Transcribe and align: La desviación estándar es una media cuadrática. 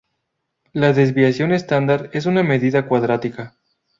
La 0.73 0.93
desviación 0.93 1.51
estándar 1.51 2.09
es 2.11 2.25
una 2.25 2.41
media 2.41 2.87
cuadrática. 2.87 3.55